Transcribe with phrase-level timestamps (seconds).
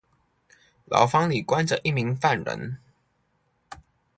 [0.85, 2.79] 牢房裡關著一名犯人